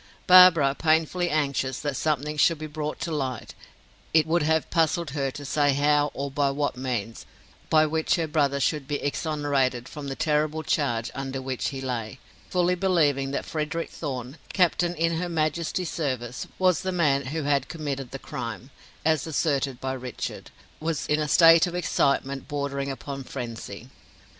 Barbara, 0.25 0.73
painfully 0.73 1.29
anxious 1.29 1.79
that 1.81 1.95
something 1.95 2.35
should 2.35 2.57
be 2.57 2.65
brought 2.65 2.99
to 3.01 3.11
light, 3.11 3.53
it 4.15 4.25
would 4.25 4.41
have 4.41 4.71
puzzled 4.71 5.11
her 5.11 5.29
to 5.29 5.45
say 5.45 5.73
how 5.73 6.09
or 6.15 6.31
by 6.31 6.49
what 6.49 6.75
means, 6.75 7.27
by 7.69 7.85
which 7.85 8.15
her 8.15 8.25
brother 8.25 8.59
should 8.59 8.87
be 8.87 8.95
exonerated 8.95 9.87
from 9.87 10.07
the 10.07 10.15
terrible 10.15 10.63
charge 10.63 11.11
under 11.13 11.39
which 11.39 11.67
he 11.69 11.81
lay; 11.81 12.17
fully 12.49 12.73
believing 12.73 13.29
that 13.29 13.45
Frederick 13.45 13.91
Thorn, 13.91 14.37
captain 14.53 14.95
in 14.95 15.17
her 15.17 15.29
majesty's 15.29 15.91
service, 15.91 16.47
was 16.57 16.81
the 16.81 16.91
man 16.91 17.27
who 17.27 17.43
had 17.43 17.67
committed 17.69 18.09
the 18.09 18.17
crime, 18.17 18.71
as 19.05 19.27
asserted 19.27 19.79
by 19.79 19.93
Richard, 19.93 20.49
was 20.79 21.05
in 21.05 21.19
a 21.19 21.27
state 21.27 21.67
of 21.67 21.75
excitement 21.75 22.47
bordering 22.47 22.89
upon 22.89 23.23
frenzy. 23.23 23.91